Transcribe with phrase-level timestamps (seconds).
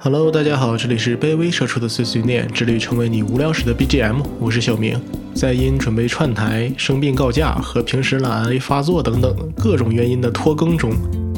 [0.00, 4.24] Hello，大家好，这里是卑微社畜的碎碎念，致力成为你无聊时的 BGM。
[4.38, 4.96] 我是小明，
[5.34, 10.92] 在因准备串台、生病告假和平时懒癌发作等等各种原因的拖更中，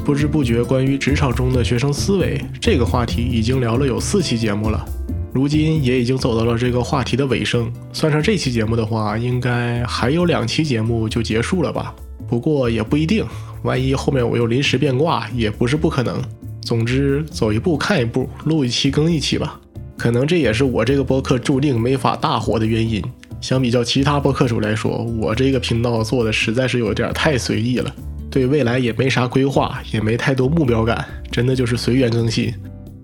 [0.05, 4.85] 不知不觉关于职场中的学生思维这个话题已经聊了有四期节目了，
[5.33, 7.73] 如今也已经走到了这个话题的尾声。
[7.95, 11.95] 算上这期节目的话，应该还有两期节目就结束了吧？
[12.29, 13.25] 不过也不一定，
[13.63, 16.23] 万一后面我又临时变卦，也不是不可能。
[16.63, 19.61] 总之，走一步看一步，录一期更一期吧。
[19.97, 23.03] 可能这也是我这个播客注定没法大火的原因。
[23.41, 27.95] 相比较其他播客主来说，我这个频道做的实在是有点太随意了，
[28.31, 32.53] 对未来也没啥规划，也没太多目标感，真的就是随缘更新。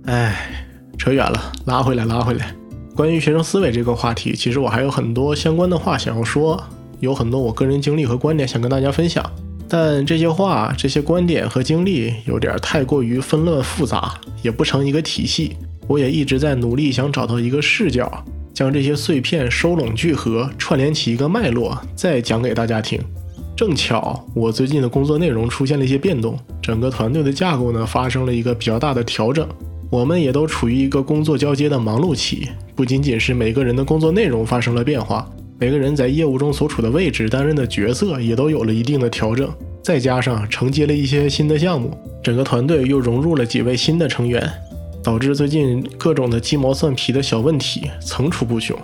[0.05, 0.67] 唉，
[0.99, 2.55] 扯远了，拉回来，拉回来。
[2.95, 6.63] 关于学生思维这个话题，其实我还有很多相关的话想要说，
[7.01, 9.25] 有很多我个人经历和观点想跟大家分享。
[9.69, 15.57] 但这些话、这些观点和经历有点太过于纷乱复杂，也不成一个体系。
[15.89, 23.01] 我也一直在努力想找到一个视角，将这些碎片收拢聚合，串联起一个脉络，再讲给大家听。
[23.57, 29.49] 正巧我最近的工作内容出现了一些变动，整个团队的架构呢发生了一个比较大的调整，
[29.91, 32.49] 我们也都处于一个工作交接的忙碌期。
[32.75, 35.29] 不仅仅是每个人的工作内容发生了变化。
[35.59, 39.51] 每个人在业务中所处的位置、担任的角色也都有了一定的调整，
[39.83, 44.47] 再加上承接了一些新的项目，整个团队又融入了几位新的成员，
[45.03, 48.79] 导致最近各种的鸡毛蒜皮的小问题层出不穷。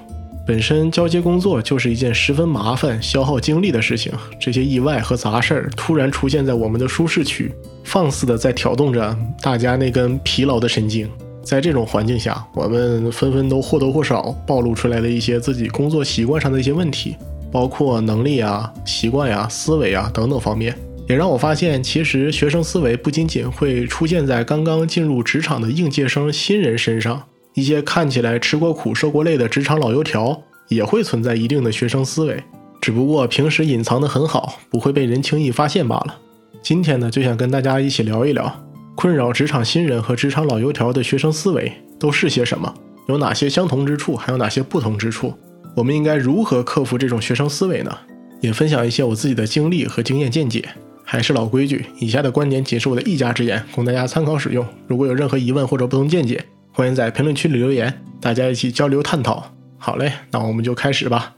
[0.46, 7.52] 本身交接工作就是一件十分麻烦、消耗精力的事情，这些意外和杂事儿突然出现在我们的舒适区，
[7.84, 11.06] 放肆的在挑动着大家那根疲劳的神经。
[11.42, 17.16] 在这种环境下，我们纷纷都或多或少暴露出来了一些自己工作习惯上的一些问题，
[17.50, 20.76] 包括能力啊、习惯呀、思维啊等等方面，
[21.08, 27.22] 也让我发现，其实学生思维不仅仅会出现在刚刚进入职场的应届生新人身上，
[27.54, 32.42] 一些看起来吃过苦、受过累的职场老油条也会存在一定的学生思维，
[32.80, 36.18] 只不过平时隐藏的很好，不会被人轻易发现罢了。
[36.62, 38.71] 今天呢，就想跟大家一起聊一聊。
[38.94, 42.72] 困扰职场新人和职场老油条的学生思维都是些什么？
[43.08, 44.14] 有哪些相同之处？
[44.14, 45.34] 还有哪些不同之处？
[45.74, 47.98] 我们应该如何克服这种学生思维呢？
[48.40, 50.68] 也分享一些我自己的经历和经验见解。
[51.04, 54.66] 还是老规矩，以下的观点仅是我的一家之言，供大家参考使用。
[54.86, 59.52] 如果有任何疑问或者不同见解，欢迎在评论区里留言，大家一起交流探讨。
[59.78, 61.34] 好嘞，那我们就开始吧。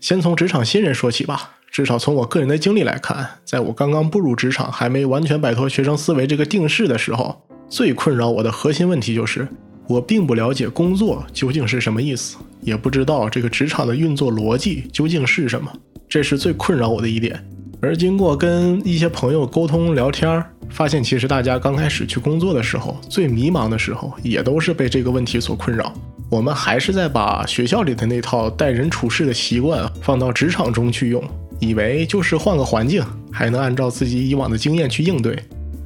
[0.00, 1.56] 先从职场新人说起吧。
[1.70, 9.46] 至少从我个人的经历来看，在我刚刚步入职场，还没完全摆脱学生思维这个定式的时候，最困扰我的核心问题就是，
[9.88, 15.72] 我并不了解工作究竟是什么意思，也不知道这个职场的运作逻辑究竟是什么，
[16.08, 17.40] 这是最困扰我的一点。
[17.80, 25.92] 而经过跟一些朋友沟通聊天儿，发现其实大家刚开始去工作的时候，最迷茫的时候，也都是被这个问题所困扰。
[26.28, 31.22] 我们还是在把学校里的那套待人处事的习惯放到职场中去用。
[31.60, 35.38] 以为就是换个环境，还能按照自己以往的经验去应对，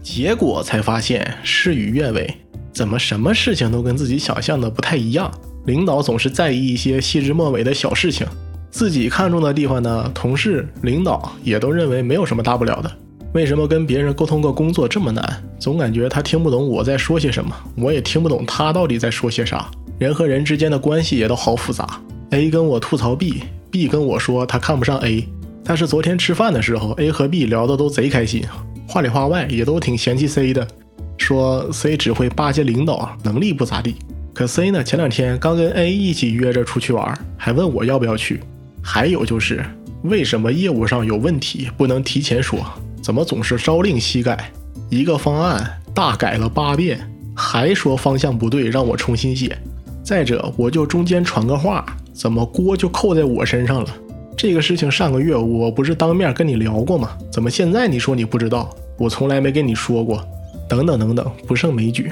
[0.02, 2.32] 结果才发现事与愿违。
[2.72, 5.30] 怎么什么事情都跟自己想象的不太一样？
[5.66, 8.26] 领导总是在意一些细枝末尾的小事情，
[8.70, 12.91] 自己看重的地方呢，同事、领导也都认为没有什么大不了的。
[13.32, 15.42] 为什么跟别人沟通个工作这么难？
[15.58, 19.68] 总感觉他听不懂我在说些什么，我也听不懂他到底在说些啥。
[19.98, 22.00] 人和人之间的关系也都好复杂。
[22.30, 25.26] A 跟我吐槽 B，B 跟我说他看不上 A。
[25.64, 28.44] 但是昨天吃饭的时候，A 和 B 聊的都贼开心，
[28.86, 30.66] 话里话外也都挺嫌弃 C 的，
[31.16, 33.97] 说 C 只会巴结领导，能力不咋地。
[34.34, 38.41] 可 C 呢，前两天刚跟 A 一起约着出去玩，还问我要不要去。
[38.82, 39.64] 还有就是，
[40.03, 42.58] 为什么业务上有问题不能提前说？
[43.00, 44.50] 怎么总是朝令夕改？
[44.91, 47.00] 一个方案大改了八遍，
[47.34, 49.56] 还说方向不对，让我重新写。
[50.03, 53.88] 再者，我就中间传个话，怎么锅就扣在我身上了？
[54.37, 57.17] 这个事情上个月我不是当面跟你聊过吗？
[57.31, 58.69] 怎么现在你说你不知道？
[58.97, 60.22] 我从来没跟你说过。
[60.66, 62.10] 等等等等，不胜枚举。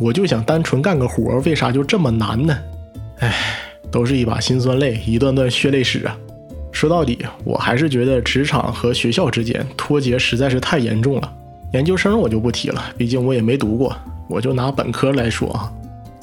[0.00, 2.58] 我就想单纯干个活，为啥就这么难呢？
[3.20, 3.32] 唉，
[3.90, 6.16] 都是一把辛酸泪，一段段血泪史啊。
[6.72, 11.32] 说到底，我还是觉得职场和学校之间脱节实在是太严重了。
[11.72, 13.96] 研究生我就不提了，毕竟我也没读过。
[14.28, 15.72] 我就拿本科来说啊，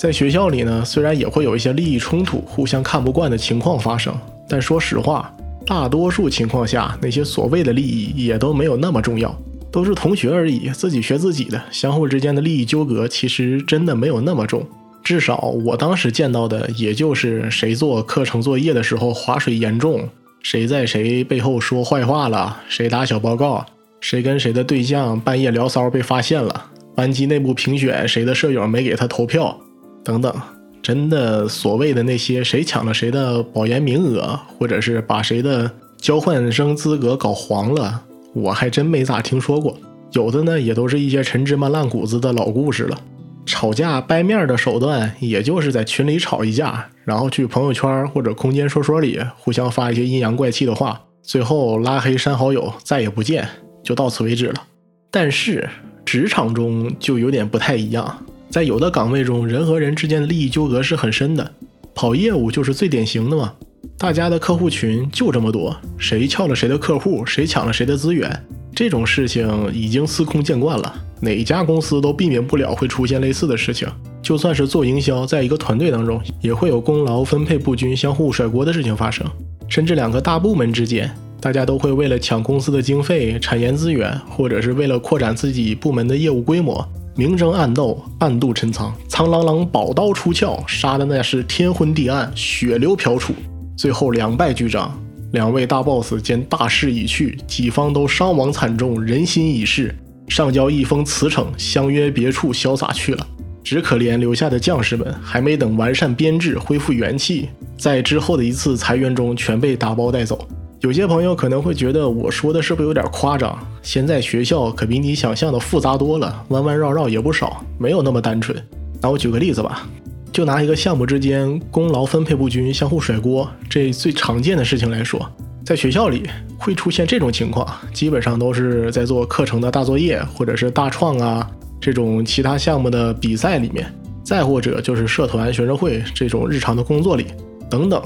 [0.02, 4.12] 在学校里呢，虽然也会有一些利益冲突、互相看不惯的情况发生。
[4.50, 5.32] 但说实话，
[5.64, 9.32] 大多数情况下，那些所谓的利益也都没有那么重要，
[9.72, 14.66] 都是同学而已，自己学自己的，相互之间的利益纠葛其实真的没有那么重。
[15.04, 20.10] 至少我当时见到的，也就是谁做课程作业的时候划水严重，
[20.42, 23.64] 谁在谁背后说坏话了，谁打小报告，
[24.00, 26.66] 谁跟谁的对象半夜聊骚被发现了，
[26.96, 29.56] 班级内部评选谁的舍友没给他投票。
[30.04, 30.34] 等等。
[30.82, 38.02] 真的所谓的那些谁抢了谁的保研名额，或者是把谁的交换生资格搞黄了，
[38.34, 39.78] 我还真没咋听说过。
[40.14, 42.98] 有的呢，也都是一些陈芝麻烂谷子的老故事了。
[43.46, 53.48] 吵架掰面的手段，也就是在群里吵一架，然后去朋友圈或者空间说说里互相发一些阴阳怪气的话，最后拉黑删好友，再也不见，
[53.84, 54.64] 就到此为止了。
[55.12, 55.70] 但是
[56.04, 58.26] 职场中就有点不太一样。
[58.52, 61.52] 在有的岗位中，人和人之间的利益纠葛是很深的，
[61.96, 63.54] 跑业务就是最典型的嘛。
[63.98, 68.30] 大家的客户群就这么多，谁撬了谁的客户，谁抢了谁的资源，
[68.76, 73.88] 这种事情已经司空见惯了，哪家公司都避免不了会出现类似的事情。
[74.22, 79.26] 就算是做营销，在一个团队当中，也会有功劳分配不均、相互甩锅的事情发生，
[79.70, 81.10] 甚至两个大部门之间，
[81.40, 86.86] 大家都会为了抢公司的经费、产研资源，或者是为了扩展自己部门的业务规模。
[87.14, 93.34] 明争暗斗，暗度陈仓，苍狼狼，宝刀出鞘，杀的那是天昏地暗，血流瓢出，
[93.76, 94.98] 最后两败俱伤。
[95.34, 99.94] 两位大 boss 见大势已去，己方都伤亡惨重，人心已逝，
[100.30, 103.28] 上交一封辞呈，相约别处潇洒去了。
[103.62, 110.48] 只可怜留下的将士们，还没等完善编制，恢复元气，在之后的一次裁员中，全被打包带走。
[110.82, 113.56] 有些朋友可能会觉得我说的是不是有点夸张？
[113.84, 118.58] 现在学校可比你想象的复杂多了，弯弯绕绕也不少，没有那么单纯。
[119.00, 119.88] 那我举个例子吧，
[120.34, 125.24] 就拿一个项目之间功劳分配不均、相互甩锅这最常见的事情来说，
[125.64, 131.48] 在学校里会出现这种情况，基本上都是在做课程的大作业，或者是大创啊
[131.80, 133.86] 这种其他项目的比赛里面，
[134.24, 137.28] 再或者就是社团、学生会这种日常的工作里
[137.70, 138.02] 等等。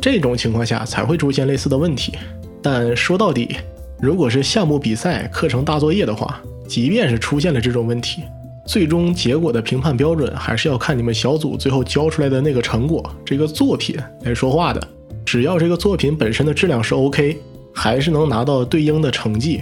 [0.00, 2.14] 这种情况下才会出现类似的问题，
[2.62, 3.56] 但说到底，
[4.00, 8.22] 如果是项目比赛、课程大作业的话，即便是出现了这种问题，
[8.64, 14.80] 最终结果的评判标准还是要看你们小组最后交出来的那个成果，这个作品来说话的。
[15.26, 17.36] 只要这个作品本身的质量是 OK，
[17.74, 19.60] 还是能拿到对应的成绩，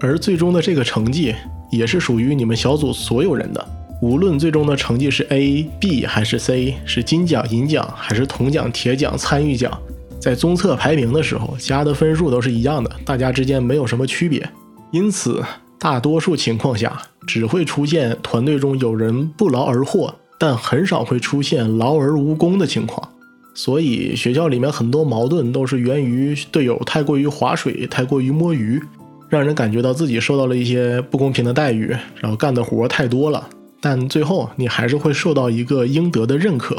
[0.00, 1.34] 而最终的这个成绩
[1.70, 3.68] 也是属于你们小组所有人的。
[4.00, 9.76] 无论最终的成绩是 A、B 还是 C，是金奖、银奖还是铜奖、铁奖、参与奖，
[10.20, 14.48] 在综测排名的时候加的分数都是一样的，大家之间没有什么区别。
[14.92, 15.42] 因此，
[15.80, 23.08] 大多数情况下只会出现团队中有人不劳而获，但很少会出现劳而无功的情况。
[23.52, 28.80] 所以，学校里面很多矛盾都是源于队友太过于划水、太过于摸鱼，
[29.28, 31.88] 让人感觉到自己受到了一些不公平的待遇，
[32.20, 33.48] 然后干的活太多了。
[33.80, 36.76] 但最后你还是会受到一个应得的认可，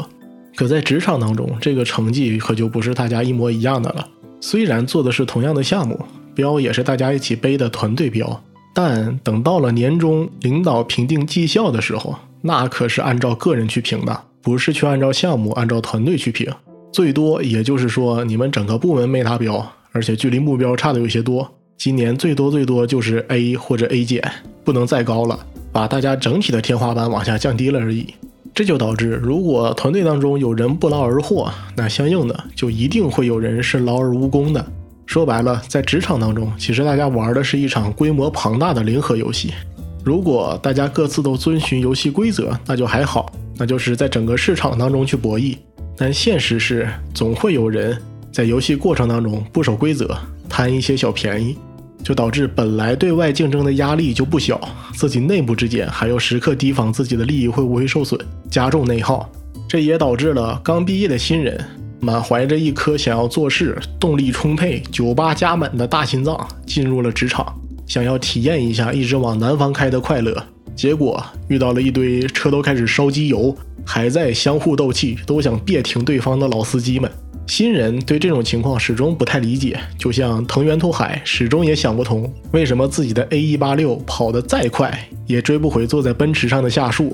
[0.54, 4.06] 可在职场当中，这个成绩可就不是大家一模一样的了。
[4.40, 5.98] 虽然做的是同样的项目，
[6.34, 8.42] 标也是大家一起背的团队标，
[8.74, 16.50] 但等到了年终领导评定绩效的时候，那可是按照个人去评的，不是去按照项目、按照团队去评。
[16.92, 24.22] 最多也就是说，你们整个部门没达标，而且距离目标差的有些多，今年最多最多就是 A 或者 A 减，
[24.64, 25.38] 不能再高了。
[25.72, 28.14] 把大家整体的天花板往下降低了而已，
[28.54, 34.64] 这就导致如果团队当中有人不劳而获，那相应的就一定会有人是劳而无功的。
[35.06, 39.52] 说白了，在职场当中，其实大家玩的是一场规模庞大的零和游戏。
[40.04, 45.56] 如果大家各自都遵循游戏规则，那就还好，那就是在整个市场当中去博弈。
[45.96, 48.00] 但现实是，总会有人
[48.32, 50.16] 在游戏过程当中不守规则，
[50.48, 51.56] 贪一些小便宜。
[52.02, 54.60] 就导致本来对外竞争的压力就不小，
[54.94, 59.30] 自己内部之间还要时刻提防自己的利益会不会受损，加重内耗。
[59.68, 61.62] 这也导致了刚毕业的新人
[62.00, 67.54] 满怀着一颗想要做事、动力充沛、酒吧加满的大心脏进入了职场，
[67.86, 70.42] 想要体验一下一直往南方开的快乐，
[70.74, 77.10] 结果遇到了一堆车都开始烧机油，还在相互斗气，都想别停对方的老司机们。
[77.46, 84.96] 新人对这种情况始终不太理解，就像藤原拓海始终也想不通，为什么自己的 A 一八六跑得再快
[85.26, 87.12] 也追不回坐在奔驰上的夏树。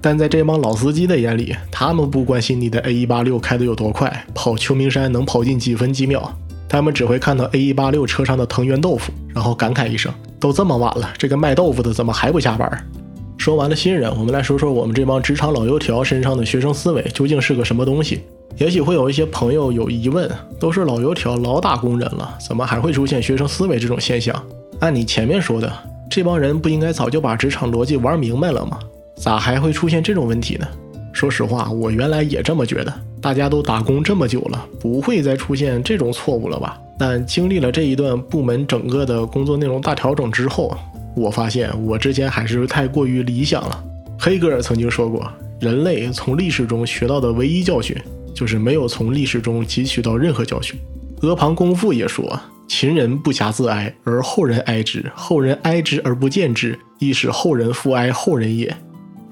[0.00, 6.36] 但在这帮老司机的眼里，他们不关心你的 A 一八六开得有多快，跑秋名山能跑进几分几秒，
[6.68, 12.84] 他们只会看到 A 一八六车上的藤原豆腐，然后感慨一声：都这么晚了，这个卖豆腐的怎么还不下班？
[13.48, 18.20] 说完了新人，我们来说说我们这帮职场老油条身上的学生思维究竟是个什么东西。
[18.58, 24.38] 也许会有一些朋友有疑问，都是老油条、老打工人了，怎么还会出现学生思维这种现象？
[24.80, 25.72] 按你前面说的，
[26.10, 28.78] 这帮人不应该早就把职场逻辑玩明白了吗？
[29.16, 30.68] 咋还会出现这种问题呢？
[31.14, 32.92] 说实话，我原来也这么觉得。
[33.22, 36.78] 大家都打工这么久了，不会再出现这种错误了吧？
[36.98, 40.76] 但经历了这一段部门整个的工作内容大调整之后，
[41.14, 43.84] 我发现我之前还是太过于理想了。
[44.18, 45.30] 黑格尔曾经说过。
[45.60, 47.96] 人类从历史中学到的唯一教训，
[48.32, 50.78] 就是没有从历史中汲取到任何教训。
[51.22, 58.72] 阿房宫赋也说：“秦人不暇自哀，而后人哀之；后人哀之而不见之，亦使后人复哀后人也。”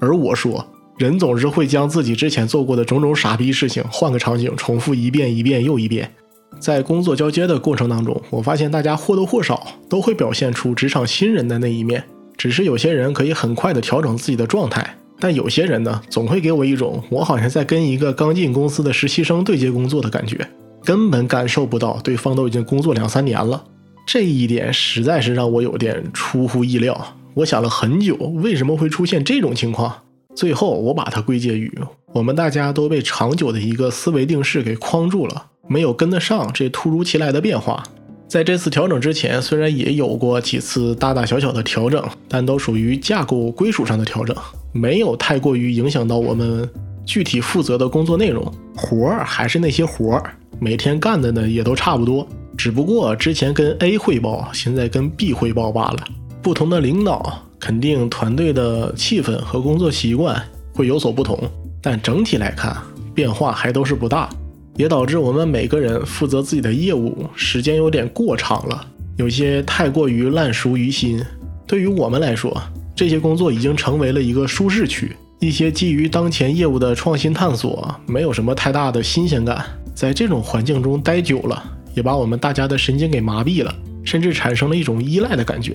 [0.01, 0.67] 而我说，
[0.97, 6.11] 人总是会将自己之前做过的种种傻逼事情，换个场景重复一遍一遍又一遍。
[6.59, 12.03] 在工作交接的过程当中，我发现大家或多或少都会表现出职场新人的那一面，
[12.35, 20.47] 只是有些人可以很快的调整自己的状态，但有些人呢，总会给我一种我好像在跟一个刚进公司的实习生对接工作的感觉。
[20.83, 23.61] 根本感受不到对方都已经工作两三年了，
[24.05, 27.15] 这一点实在是让我有点出乎意料。
[27.33, 29.93] 我想了很久，为什么会出现这种情况？
[30.33, 31.69] 最后我把它归结于
[32.13, 37.83] 我们大家都被长久的一个思维定式给 框住了，没有跟得上这突如其来的变化。
[38.27, 44.35] 在这次调整之前，虽然也有过几次大大小小的调整，但都属于架构归属上的调整，
[44.73, 46.69] 没有太过于影响到我们
[47.05, 48.53] 具体负责的工作内容。
[48.75, 50.33] 活儿还是那些活儿。
[50.59, 56.03] 每天干的呢也都差不多，只不过之前跟 A 汇报，现在跟 B 汇报罢了。
[56.41, 60.41] 不同的领导，肯定团队的气氛和工作习惯
[60.73, 61.39] 会有所不同，
[61.81, 62.75] 但整体来看
[63.13, 64.29] 变化还都是不大，
[64.77, 68.85] 也导致我们每个人负责自己的业务时间有点过长了，
[69.17, 71.21] 有些太过于烂熟于心。
[71.65, 72.55] 对于我们来说，
[72.95, 79.65] 这些工作已经成为了一个舒适区，一些基于当前业务的创新探索，没有什么太大的新鲜感。
[79.93, 81.63] 在这种环境中待久了，
[81.95, 85.73] 也把我们大家的神经给麻痹了，甚至产生了一种依赖的感觉。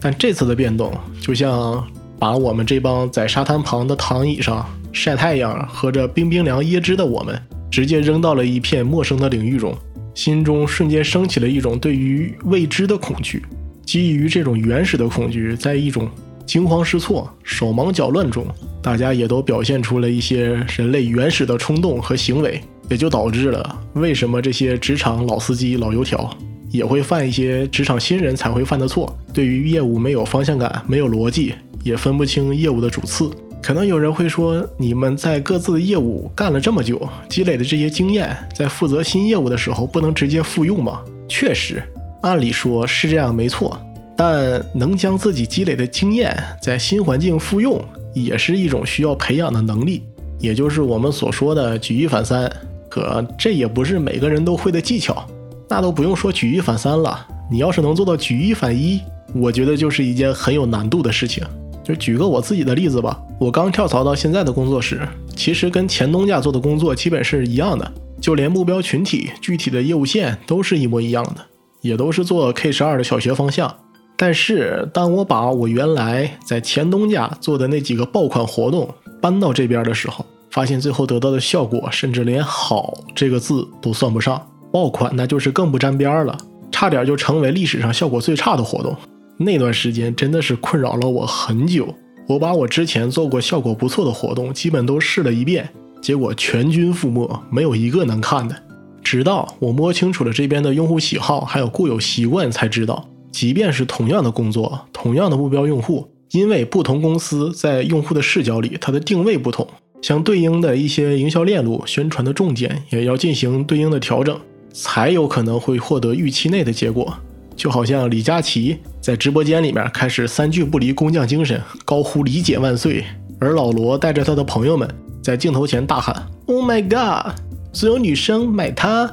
[0.00, 1.86] 但这次的变动，就像
[2.18, 7.40] 把我们这帮在沙滩旁的躺椅上晒太阳、喝着冰冰凉椰汁的我们，
[7.72, 9.74] 直接扔到了一片陌生的领域中，
[10.14, 13.42] 心中瞬间升起了一种对于未知的恐惧。
[13.86, 16.06] 基于这种原始的恐惧，在一种
[16.44, 18.46] 惊慌失措、手忙脚乱中，
[18.82, 22.60] 大家也都表现出了一些人类原始的冲动和行为。
[22.90, 26.28] 也就导致了为什么这些职场老司机、老油条
[26.70, 29.16] 也会犯一些职场新人才会犯的错。
[29.32, 33.30] 对于业务没有方向感、没有逻辑，也分不清业务的主次。
[33.62, 41.00] 可能有人会说，你们在各自的业务干了这么久，积累的这些经验，在负责新业务的时候不能直接复用吗？
[41.28, 41.80] 确实，
[42.22, 43.80] 按理说是这样，没错。
[44.16, 47.80] 但能将自己积累的经验在新环境复用，
[48.12, 50.02] 也是一种需要培养的能力，
[50.40, 52.50] 也就是我们所说的举一反三。
[52.90, 55.24] 可这也不是每个人都会的技巧，
[55.68, 57.26] 那都不用说举一反三了。
[57.50, 59.00] 你要是能做到举一反一，
[59.32, 61.42] 我觉得就是一件很有难度的事情。
[61.84, 65.00] 就举个我自己的例子吧，我刚跳槽到现在的工作室，
[65.34, 71.44] 其实跟前东家做的工作基本是一样的，就连目标群体、具体的业务线都是一模一样的，
[71.80, 73.74] 也都是做 K 十二的小学方向。
[74.16, 78.88] 但是当我把我原来在前东家做的那几个爆款活动
[79.20, 86.38] 搬到这边的时候，发现最后得到的效果，甚至连“好”这个字都算不上，爆款那就是更不沾边了，
[86.70, 88.96] 差点就成为历史上效果最差的活动。
[89.42, 91.94] 那段时间真的是困扰了我很久。
[92.28, 95.68] 我把我之前做过效果不错的活动基本都试了一遍，
[96.00, 98.56] 结果全军覆没，没有一个能看的。
[99.02, 109.66] 直到我摸清楚了这边的用户喜好还有固有习惯，才知道，即便是同样的工作，同样的目标用户，因为不同公司在用户的视角里，它的定位不同。
[110.00, 114.36] 相对应的一些营销链路、宣传的重点也要进行对应的调整，
[114.72, 117.16] 才有可能会获得预期内的结果。
[117.62, 123.04] 就好像李佳琦在直播间里面开始三句不离工匠精神，高呼“理解万岁”，
[123.38, 124.92] 而老罗带着他的朋友们
[125.22, 127.32] 在镜头前大喊 “Oh my God”，
[127.72, 129.08] 所有女生买它。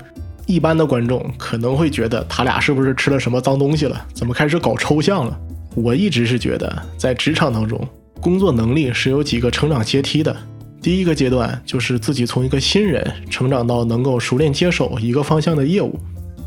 [0.48, 4.04] 一般的观众可能会觉得他俩是不是吃了什么脏东西了？
[4.16, 5.40] 怎么开始搞抽象了？
[5.76, 7.80] 我一直是觉得，在职场当中，
[8.20, 10.36] 工作能力是有几个成长阶梯的。
[10.82, 16.00] 第一个阶段就是自己从一个新人成长到能够熟练接手一个方向的业务。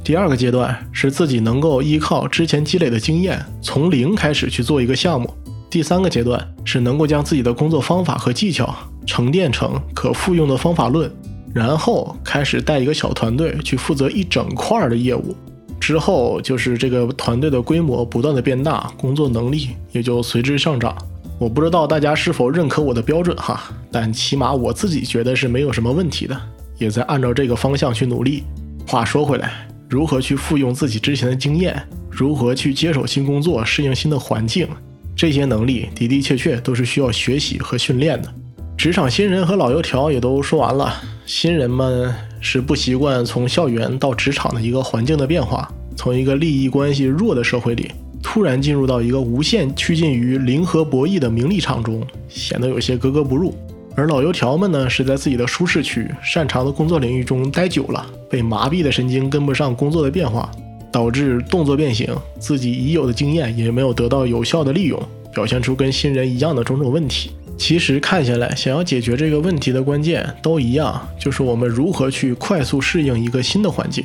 [0.05, 5.33] 第二个阶段是自己能够依靠之前积累的经验，从零开始去做一个项目。
[5.71, 8.75] 第三个阶段是能够将自己的工作方法和技巧
[9.07, 11.11] 沉淀成可复用的方法论，
[11.55, 15.37] 然后开始带一个小团队去负责一整块的业务。
[15.79, 20.97] 之后就是这个团队的规模不断的变大，工作能力也就随之上涨。
[21.39, 26.37] 我不知道大家是否认可我的标准哈，但起码我自己觉得是没有什么问题的，
[26.79, 28.43] 也在按照这个方向去努力。
[28.87, 34.67] 话说回来，如何去复用自己之前的经验，如何去接手新工作、适应新的环境，
[35.15, 38.35] 这些能力的的确确都是需要学习和训练的。
[38.75, 40.95] 职场新人和老油条也都说完了，
[41.27, 47.91] 新人们是不习惯从校园到职场的一个环境的变化，从一个利益关系弱的社会里。
[48.23, 53.55] 突然进入到一个无限趋近于零和博弈的名利场中，显得有些格格不入。
[53.95, 60.51] 而老油条们呢，是在自己的舒适区、擅长的工作领域中待久了，被麻痹的神经跟不上工作的变化，
[60.91, 62.09] 导致动作变形，
[62.39, 65.01] 自己已有的经验也没有得到有效的利用，
[65.35, 67.31] 表现出跟新人一样的种种问题。
[67.59, 74.05] 其实看下来，想要解决这个问题的关键都一样，就是我们如何去快速适应一个新的环境。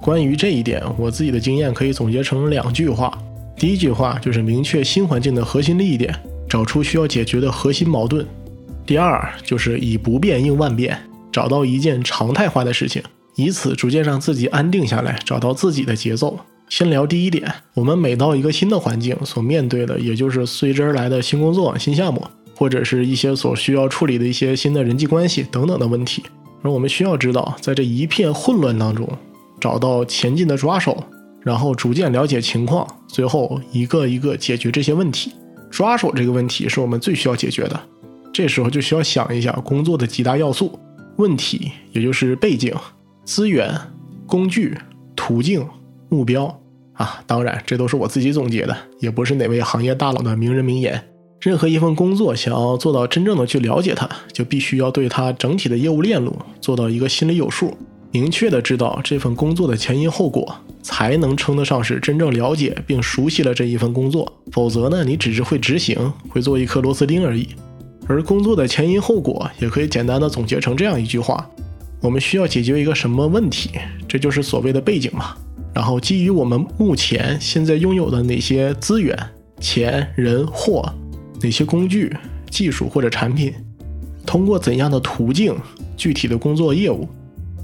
[0.00, 3.16] 关于这一点，我自己的经验可以总结成两句话。
[3.56, 6.14] 第一句话就是明确新环境的核心利益点，
[6.48, 8.26] 找出需要解决的核心矛盾。
[8.86, 10.96] 第二就是以不变应万变，
[11.32, 13.02] 找到一件常态化的事情，
[13.34, 16.38] 以此逐渐让自己安定下来，找到自己的节奏。
[16.68, 22.24] 先聊第一点，我们每到一个新的环境，所面对的也就是随之而来的新工作、新项目，
[22.54, 26.22] 或者是一些所需要处理的一些新的人际关系等等的问题。
[26.62, 29.08] 而我们需要知道，在这一片混乱当中，
[29.60, 31.02] 找到前进的抓手，
[31.42, 35.32] 然后逐渐了解情况，最后一个一个解决这些问题。
[35.70, 37.80] 抓手这个问题是我们最需要解决的。
[38.36, 40.78] 这时候就需要想一下工作的几大要素：
[41.16, 42.70] 问题，也就是背景、
[43.24, 43.74] 资源、
[44.26, 44.76] 工具、
[45.16, 45.66] 途径、
[46.10, 46.60] 目标
[46.92, 47.22] 啊。
[47.26, 51.02] 当然，这都是我自己总结的，也不是哪位行业大佬的名人名言。
[51.40, 57.74] 任何一份工作想要做到真正的去了解它，就必须要对它整体的业务链路做到一个心里有数，
[58.10, 64.30] 明确的知道这份工作的前因后果，才能称得上是真正了解并熟悉了这一份工作。
[64.52, 67.48] 否则呢，你只是会执行，会做一颗螺丝钉而已。
[68.08, 71.48] 而工作的前因后果也可以简单的总结成这样一句话：
[72.00, 73.70] 我们需要解决一个什么问题？
[74.06, 75.34] 这就是所谓的背景嘛。
[75.74, 79.18] 然后基于我们目前现在拥有的哪些资源、
[79.60, 80.88] 钱、人、货，
[81.42, 82.16] 哪些工具、
[82.48, 83.52] 技术或者产品，
[84.24, 85.54] 通过怎样的途径，
[85.96, 87.06] 具体的工作业务，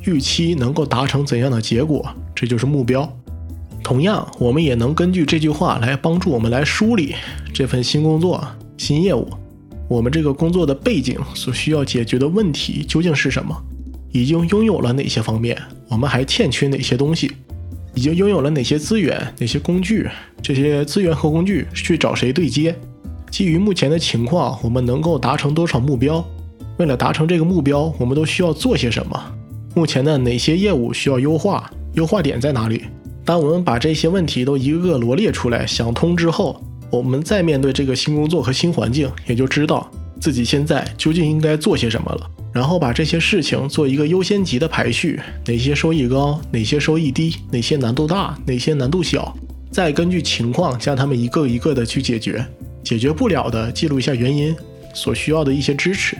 [0.04, 3.10] 预期能够达成怎样的结果，这就是目标。
[3.82, 7.14] 同样，我们也能根据这句话来帮助我们来梳理
[7.54, 8.46] 这份新工作、
[8.76, 9.26] 新业务。
[9.92, 13.54] 我们这个工作的背景所需要解决的问题究竟是什么？
[14.10, 15.54] 已经拥有了哪些方面？
[15.86, 17.30] 我们还欠缺哪些东西？
[17.94, 20.08] 已经拥有了哪些资源、哪些工具？
[20.40, 22.74] 这些资源和工具去找谁对接？
[23.30, 26.24] 基于目前的情况，我们能够达成多少目标？
[26.78, 29.22] 为了达成这个目标，我们都需要做些什么？
[29.74, 31.70] 目前的哪些业务需要优化？
[31.92, 32.84] 优化点在哪里？
[33.26, 36.58] 当我们把这些问题都一个个罗列出来，想通之后。
[36.92, 42.30] 我们再面对这个新工作和新环境，也就知道自己现在究竟应该做些什么了。
[42.52, 49.34] 然后把这些事情做一个优先级的排序，哪些收益高，哪些收益低，哪些难度大，哪些难度小，
[49.70, 52.44] 再根据情况将它们一个一个的去解决。
[52.84, 54.54] 解决不了的，记录一下原因，
[54.92, 56.14] 所需要的一些支持。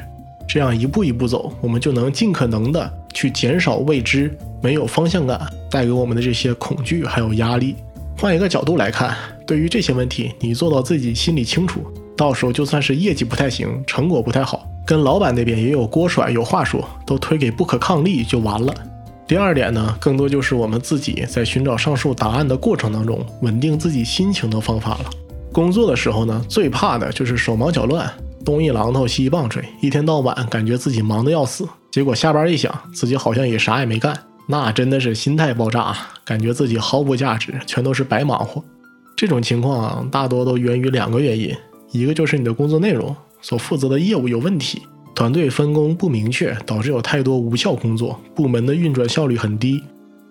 [0.49, 5.39] 这样一步一步走，我们就能尽可能的去减少未知、没有方向感
[5.71, 7.77] 带给我们的这些恐惧还有压力。
[8.19, 9.17] 换一个角度来看。
[9.47, 11.81] 对于这些问题，你做到自己心里清楚，
[12.17, 18.75] 到时候就算是业绩不太行，成果不太好，跟老板那边也有锅甩，有话说，都推给不可抗力就完了。
[19.27, 25.11] 第二点呢，更多就是我们自己在寻找上述答案的过程当中，稳定自己心情的方法了。
[25.53, 28.11] 工作的时候呢，最怕的就是手忙脚乱，
[28.45, 34.17] 东一榔头西一棒槌，一天到晚感觉自己忙得要死，结果下班一想，自己好像也啥也没干，
[34.53, 38.63] 那真的是心态爆炸，感觉自己毫无价值，全都是白忙活。
[39.17, 41.57] 这种情况，大多都源于两个原因，
[41.91, 44.83] 一个就是你的工作内容所负责的业务有问题，
[45.15, 49.83] 团队分工不明确，导致有太多无效工作，部门的运转效率很低。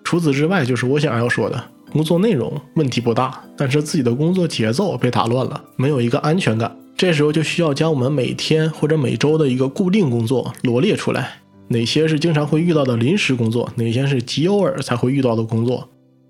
[0.04, 6.70] 除此之外，就是我想要说的，工作内容问题不大，但是自己的工作节奏被打乱了，没有一个安全感。
[6.96, 15.88] 这时候就需要将我们每天或者每周的一个固定工作罗列出来，哪些是经常会遇到的临时工作，哪些是极偶尔才会遇到的工作。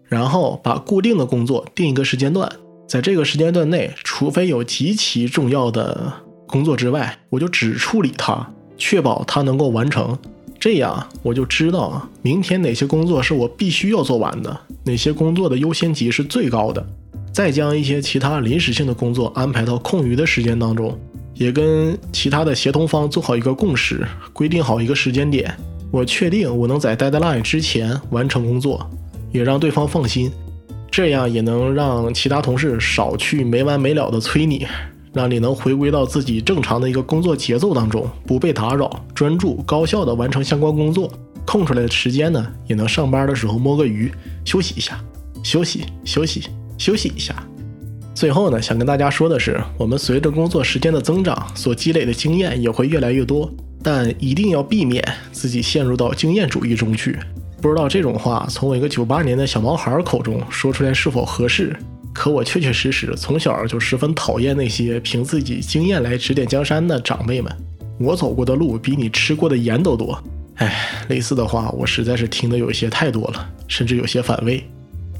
[0.09, 2.51] 然后把固定的工作定一个时间段，
[2.87, 6.13] 在这个时间段内，除非有极其重要的
[6.47, 10.19] 工作之外，我就只处理它，确保它能够完成。
[10.61, 16.87] 这样我就知道明天哪些工作是我必须要做完的，哪些工作的优先级是最高的。
[17.33, 20.97] 再将一些其他临时性的工作安排到空余的时间当中，
[21.43, 25.53] 也跟其他的协同方做好一个共识，规定好一个时间点，
[25.91, 28.89] 我确定我能在 deadline 之前完成工作。
[29.33, 30.31] 也让对方放心，
[30.91, 34.67] 这样也能让其他同事少去没完没了的催你，
[35.13, 41.11] 让你能回归到自己正常的一个工作节奏当中，不被打扰，专注高效的完成相关工作。
[41.45, 44.13] 空出来的时间呢，也能上班的时候摸个鱼，
[44.45, 45.03] 休息一下，
[45.43, 46.43] 休息休息
[46.79, 47.35] 休息一下。
[48.15, 53.51] 最后呢，想跟大家说的是，我们随着工作时间的增长，所积累的经验也会越来越多，
[53.83, 57.19] 但一定要避免自己陷入到经验主义中去。
[57.61, 61.75] 不知道这种话从我一个九八年的小毛孩口中说出来是否合适？
[62.13, 67.51] 可我确确实实从小就十分讨厌那些凭自己经验来指点江山的长辈们。
[67.99, 70.23] 我走过的路比你吃过的盐都多。
[70.57, 74.63] 哎，类似的话我实在是听得有些太多了，甚至有些反胃。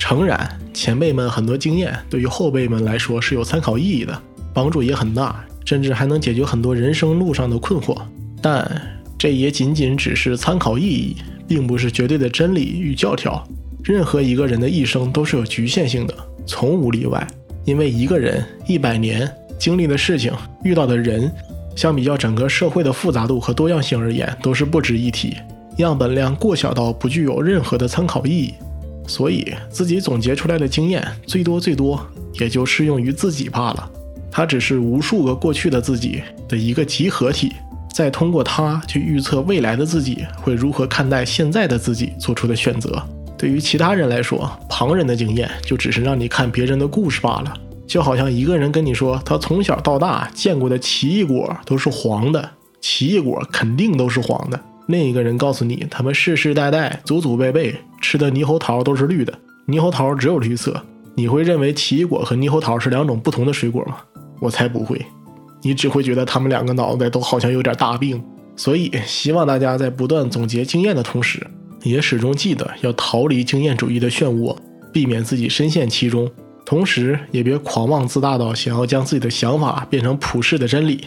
[0.03, 4.21] 诚然，前辈们很多经验对于后辈们来说是有参考意义的，
[4.53, 7.97] 帮助也很大，甚至还能解决很多人生路上的困惑。
[8.43, 8.69] 但
[9.17, 13.47] 这也仅仅只是参考意义，并不是绝对的真理与教条。
[13.85, 16.15] 任何一个人的一生都是有局限性的，
[16.47, 17.25] 从无例外。
[17.65, 20.33] 因为一个人一百年经历的事情、
[20.65, 21.31] 遇到的人，
[21.77, 25.37] 相比较整个社会的复杂度和多样性而言，都是不值一提，
[25.77, 28.53] 样本量过小到不具有任何的参考意义。
[29.07, 32.01] 所以，自己总结出来的经验，最多最多
[32.41, 33.91] 也就适用于自己罢了。
[34.31, 37.53] 它只是无数个过去的自己的一个集合体，
[37.93, 43.03] 再通过它去预测未来的自己会如何看待现在的自己做出的选择。
[43.37, 47.53] 对于其他人来说，旁人的经验就只是让你看别人的故事罢了。
[47.87, 54.59] 就好像一个人跟你说，他从小到大见过的奇异果都是黄的，奇异果肯定都是黄的。
[54.87, 59.33] 另一个人告诉你，他们世世代代、祖祖辈辈吃的猕猴桃都是绿的，
[59.67, 60.83] 猕猴桃只有绿色。
[61.15, 63.97] 你会认为奇异果和猕猴桃是两种不同的水果吗？
[64.41, 65.01] 我才不会，
[65.63, 68.23] 你只会觉得他们两个脑袋都好像有点大病。
[68.57, 71.47] 所以，希望大家在不断总结经验的同时。
[71.85, 74.57] 也始终记得要逃离经验主义的漩涡，
[74.93, 76.31] 避免自己深陷其中。
[76.65, 81.07] 同时，也别狂妄自大到想要将自己的想法变成普世的真理。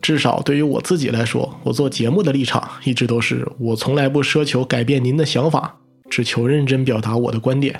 [0.00, 5.76] 至少对于我自己来说，我做节目的立场一直都是：我从来不奢求改变您的想法，
[6.14, 7.74] 只求认真表达我的观点。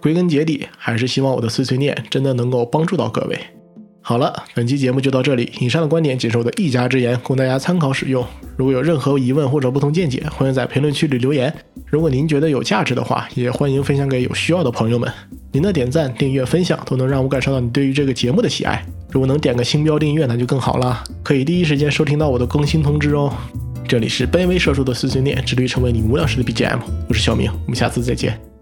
[0.00, 3.38] 归根结底，还是希望我的碎碎念真的能够帮助到各位。
[4.06, 5.50] 好了，本期节目就到这里。
[5.60, 8.22] 以上的观点仅是我的一家之言，供大家参考使用。
[8.54, 11.50] 如果有任何疑问或者不同见解，欢迎在评论区里留言。
[11.86, 15.10] 如果您觉得有价值的话，也欢迎分享给有需要的朋友们。
[15.52, 18.84] 您的点赞、订阅、分享都能让我感受到你对于这个节目的喜爱。
[19.10, 23.32] 如果能点个星标订阅，那就更好了，可以第一时间收听到我的更新通知哦。
[23.88, 26.78] 这里是卑微社畜的碎碎念，致力于成为你无聊时的 BGM。
[27.08, 28.53] 我是小明，我们下次再见。